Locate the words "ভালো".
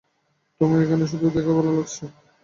1.57-1.71